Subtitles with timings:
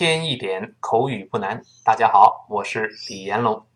[0.00, 1.62] 添一点口语不难。
[1.84, 3.66] 大家好，我是李延龙。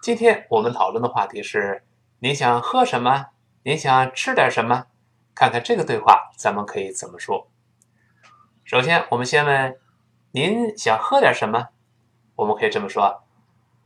[0.00, 1.84] 今天我们讨论的话题是：
[2.20, 3.26] 您想喝什么？
[3.64, 4.86] 您想吃点什么？
[5.34, 7.50] 看看这个对话，咱们可以怎么说？
[8.64, 9.78] 首先，我们先问：
[10.30, 11.68] 您想喝点什么？
[12.36, 13.22] 我们可以这么说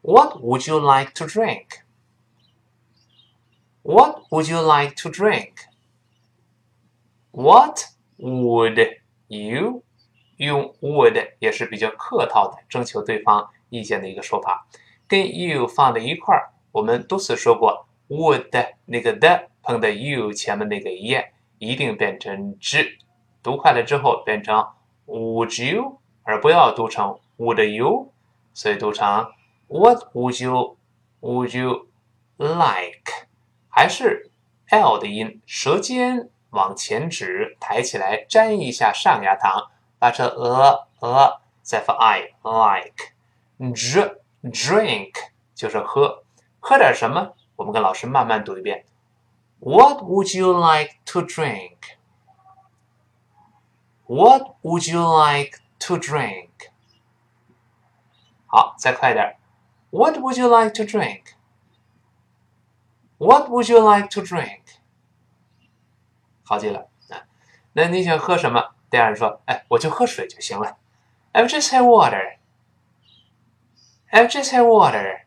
[0.02, 1.80] ：What would you like to drink?
[3.82, 5.54] What would you like to drink?
[7.32, 7.86] What
[8.18, 9.82] would you
[10.44, 14.66] 用 would 也是比较客套的，征求对方意见的一个说法。
[15.06, 21.16] 跟 you 放在一块儿，我们多次说过，would 那个的碰到 you 前面那个 e
[21.58, 22.98] 一定变成 z，
[23.42, 24.66] 读快了之后变成
[25.06, 28.12] would you，而不要读成 would you，
[28.52, 29.30] 所以读成
[29.68, 30.76] What would you
[31.20, 31.86] would you
[32.38, 33.28] like？
[33.68, 34.30] 还是
[34.70, 36.28] l 的音，舌尖。
[36.52, 39.68] 往前指，抬起来，粘一下上牙膛，
[40.01, 45.13] 发成呃呃，再发 i like。dr drink
[45.55, 46.23] 就是喝，
[46.59, 47.33] 喝点什么？
[47.55, 48.85] 我们跟老师慢慢读一遍。
[49.59, 51.97] What would you like to drink?
[54.05, 56.49] What would you like to drink?
[58.45, 59.37] 好，再快点。
[59.89, 61.33] What would you like to drink?
[63.17, 64.61] What would you like to drink?
[66.43, 67.25] 好极了啊！
[67.73, 68.75] 那你想喝什么？
[68.92, 70.76] 第二人说：“哎，我就喝水就行了。”
[71.32, 72.36] I just have water.
[74.10, 75.20] I just have water.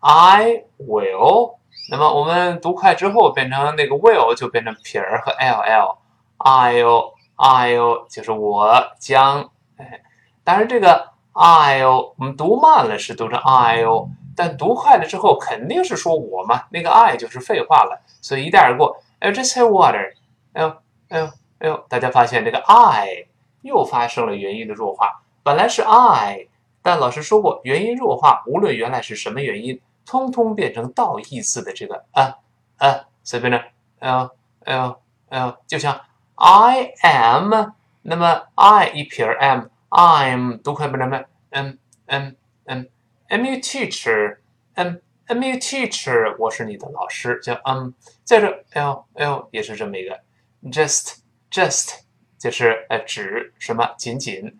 [0.00, 1.58] I will.
[1.92, 5.98] 那么我们读快之后变成那个 will 就变成撇儿和 ll。
[6.38, 9.52] I'll I'll 就是我将。
[9.76, 10.02] 哎，
[10.42, 19.00] 当然这个 I'll 我们读慢了是读成 I'll，但读快了之后肯定是说我嘛，那个 I 就是废话了，所以一带而过。
[19.20, 20.14] I just have water。
[20.54, 20.76] 哎呦，
[21.10, 21.30] 哎呦，
[21.62, 21.86] 哎呦！
[21.88, 23.28] 大家发现这个 I
[23.60, 25.22] 又发生了元音的弱化。
[25.44, 26.48] 本来是 I，
[26.82, 32.38] 但老师说过，元音弱化无论原来是什么元音，通通变成倒义字的这个啊
[32.78, 33.60] 啊，所以变成
[34.00, 34.30] 哎呦，
[34.64, 34.96] 哎呦，
[35.28, 36.00] 哎呦，就像
[36.34, 37.54] I am，
[38.02, 41.74] 那么 I 一撇 m，I'm 读快不能吗？m
[42.06, 42.32] m
[42.64, 42.84] m
[43.28, 44.96] am you teacher？m
[45.28, 47.92] I'm your teacher，我是你的老师，叫 um，
[48.24, 50.18] 在这 l l 也是这么一个
[50.64, 51.21] ，just
[51.52, 52.00] just
[52.38, 54.58] 就是呃指什么仅仅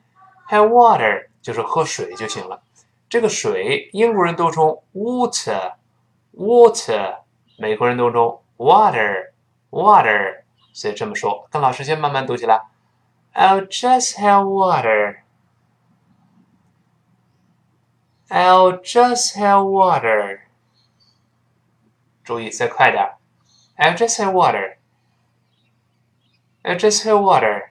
[0.48, 2.62] ，have water 就是喝水就行了。
[3.08, 5.74] 这个水英国人读成 water
[6.34, 7.16] water，
[7.58, 9.30] 美国人读成 water
[9.70, 10.42] water，
[10.72, 12.62] 所以这么说，跟老师先慢慢读起来
[13.34, 15.16] ，I'll just have water。
[18.28, 20.40] I'll just have water.
[22.24, 23.12] 注意，再快点
[23.76, 24.76] ！I'll just have water.
[26.63, 27.69] I'll just have water.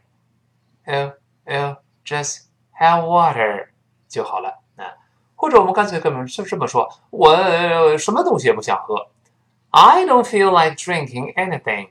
[0.84, 1.14] I'll
[1.44, 2.44] I'll just
[2.78, 3.68] have water
[4.08, 4.94] 就好了啊。
[5.34, 9.08] 或者我们干脆根本就这么说：我什么东西也不想喝。
[9.70, 11.90] I don't feel like drinking anything.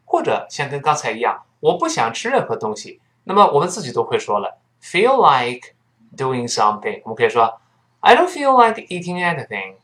[0.05, 5.75] 或者像跟刚才一样， 我不想吃任何东西，那么我们自己都会说了，feel like
[6.17, 7.61] doing something，我们可以说
[8.01, 9.77] I don't feel like eating anything.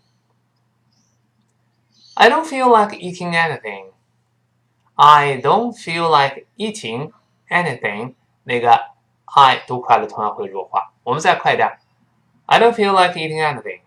[2.14, 3.92] I don't feel like eating anything.
[4.94, 7.12] I don't feel like eating
[7.48, 8.14] anything.
[8.44, 8.90] 那个
[9.24, 10.92] I 读快了同样会弱化。
[11.02, 11.78] 我们再快点。
[12.44, 13.80] I don't feel like eating anything。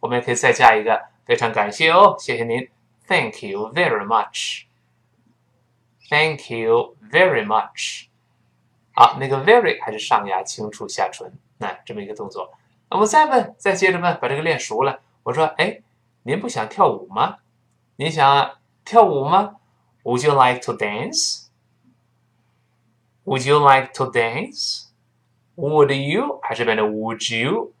[0.00, 2.68] 我们也可以再加一个非常感谢哦，谢谢您，
[3.08, 4.66] Thank you very much。
[6.11, 8.07] Thank you very much。
[8.93, 12.51] 好，那个 very 还是上牙轻触下唇，那这么一个动作。
[12.89, 14.99] 我们再问，再接着问，把这个练熟了。
[15.23, 15.79] 我说，哎，
[16.23, 17.37] 您不想跳舞吗？
[17.95, 19.55] 您想跳舞吗
[20.03, 21.45] ？Would you like to dance?
[23.23, 24.87] Would you like to dance?
[25.55, 27.71] Would you 还是变成 Would you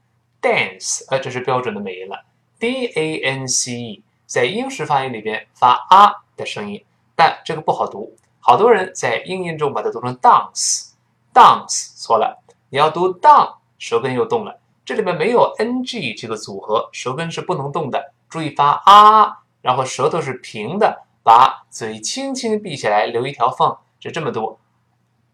[0.41, 1.05] dance？
[1.09, 2.23] 呃，这是标准的美音了
[2.59, 6.85] ，D A N C E，在英式发音里边发啊的声音，
[7.17, 24.57] 但这个不好读，好多人在英音中把它读成 dance，dance 错了，你要读 down，舌根又动了，这里面没有 N G 这个组合，舌根是不能动的，注意发啊，然后舌头是平的，把嘴轻轻闭起来，留一条缝，是这么读。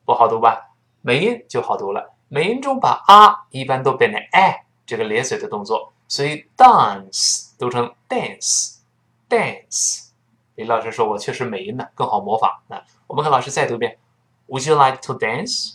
[0.05, 0.71] 不好读吧？
[1.01, 10.11] 美音就好读了，美音中把啊一般都变成哎这个咧嘴的动作，所以 dance 读成 dance，dance。
[10.55, 12.63] 李老师说我确实美音呢，更好模仿。
[12.69, 13.99] 那我们看老师再读一遍
[14.47, 15.75] ，Would you like to dance？Would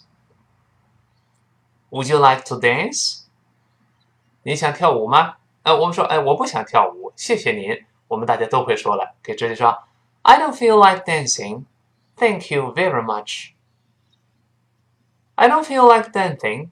[2.09, 3.23] you like to dance？
[4.43, 5.35] 你想跳舞吗？
[5.63, 7.85] 呃，我们说，哎，我不想跳舞，谢谢您。
[8.07, 9.83] 我们大家都会说了，可以直接说
[10.21, 11.65] ，I don't feel like dancing.
[12.15, 13.54] Thank you very much.
[15.34, 16.70] I don't feel like dancing.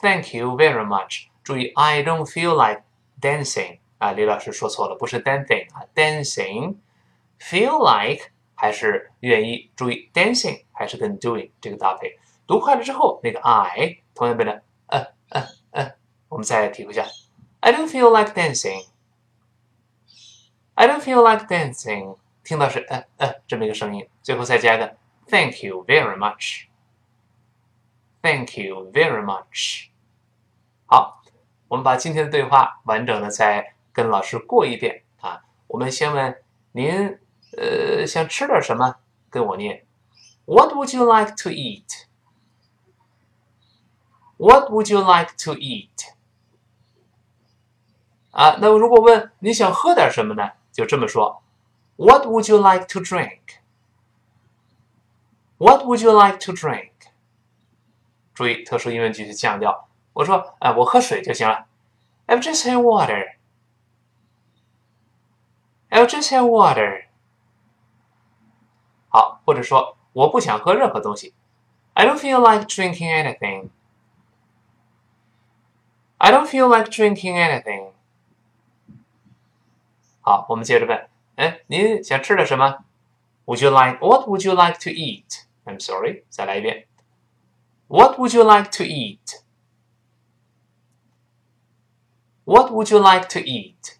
[0.00, 1.26] Thank you very much.
[1.44, 2.82] 注意，I don't feel like
[3.20, 12.18] dancing 啊，李老师说错了，不是 dancing 啊，dancing。Feel like 还是愿意，注意 dancing 还是跟 doing 这个搭配。
[12.46, 15.92] 读快了之后，那个 I 同样变成呃呃呃。
[16.28, 17.06] 我们再体会一下，
[17.60, 18.86] I don't feel like dancing.
[20.74, 22.16] I don't feel like dancing.
[22.42, 24.96] 听到是呃呃这么一个声音，最后再加个
[25.28, 26.66] Thank you very much.
[28.21, 29.89] Thank you very much.
[30.85, 31.23] 好，
[31.67, 35.41] 我们把今天的对话完整的再跟老师过一遍啊。
[35.67, 37.17] 我们先问您，
[37.57, 38.97] 呃，想吃点什么？
[39.29, 39.85] 跟我念
[40.45, 42.05] ，What would you like to eat?
[44.37, 46.11] What would you like to eat?
[48.31, 50.51] 啊，那如果问你想喝点什么呢？
[50.71, 51.41] 就这么说
[51.95, 53.39] ：What would you like to drink?
[55.57, 56.90] What would you like to drink?
[58.41, 59.87] 注意，特殊疑问句是降调。
[60.13, 61.67] 我说，哎，我喝水就行了。
[62.25, 63.35] I'll just have water.
[65.91, 67.05] I'll just have water.
[69.09, 71.35] 好，或者说我不想喝任何东西。
[71.93, 73.69] I don't feel like drinking anything.
[76.17, 77.91] I don't feel like drinking anything.
[80.21, 82.79] 好，我们接着问，哎，您想吃点什么
[83.45, 83.99] ？Would you like?
[83.99, 85.43] What would you like to eat?
[85.65, 86.87] I'm sorry，再来一遍。
[87.90, 89.42] What would you like to eat?
[92.44, 93.96] What would you like to eat?